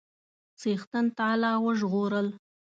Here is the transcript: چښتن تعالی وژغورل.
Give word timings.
چښتن 0.59 1.05
تعالی 1.17 1.51
وژغورل. 1.65 2.27